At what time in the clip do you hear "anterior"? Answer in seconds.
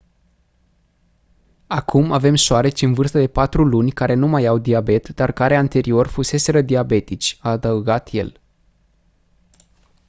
5.55-6.07